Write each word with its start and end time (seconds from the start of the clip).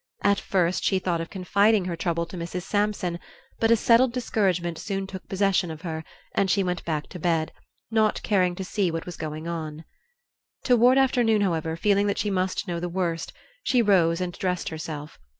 At 0.23 0.39
first 0.39 0.83
she 0.83 0.97
thought 0.97 1.21
of 1.21 1.29
confiding 1.29 1.85
her 1.85 1.95
trouble 1.95 2.25
to 2.25 2.35
Mrs. 2.35 2.63
Sampson, 2.63 3.19
but 3.59 3.69
a 3.69 3.75
settled 3.75 4.13
discouragement 4.13 4.79
soon 4.79 5.05
took 5.05 5.29
possession 5.29 5.69
of 5.69 5.83
her 5.83 6.03
and 6.33 6.49
she 6.49 6.63
went 6.63 6.83
back 6.85 7.07
to 7.09 7.19
bed, 7.19 7.53
not 7.91 8.23
caring 8.23 8.55
to 8.55 8.63
see 8.65 8.89
what 8.89 9.05
was 9.05 9.15
going 9.15 9.47
on. 9.47 9.83
Toward 10.63 10.97
afternoon, 10.97 11.41
however, 11.41 11.75
feeling 11.75 12.07
that 12.07 12.17
she 12.17 12.31
must 12.31 12.67
know 12.67 12.79
the 12.79 12.89
worst, 12.89 13.31
she 13.61 13.83
rose 13.83 14.19
and 14.21 14.33
dressed 14.33 14.69
herself. 14.69 15.19